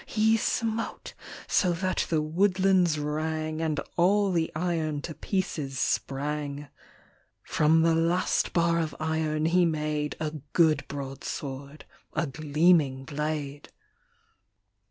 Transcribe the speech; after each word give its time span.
He 0.07 0.35
smote 0.35 1.13
so 1.45 1.73
that 1.73 2.07
the 2.09 2.23
woodlands 2.23 2.97
rang, 2.97 3.61
And 3.61 3.79
all 3.97 4.31
the 4.31 4.51
iron 4.55 5.03
to 5.03 5.13
pieces 5.13 5.77
sprang. 5.77 6.69
From 7.43 7.83
the 7.83 7.93
last 7.93 8.51
bar 8.51 8.79
of 8.79 8.95
iron 8.99 9.45
he 9.45 9.63
made 9.63 10.15
A 10.19 10.31
good 10.53 10.87
broadsword— 10.87 11.85
a 12.13 12.25
gleaming 12.25 13.05
blade. 13.05 13.69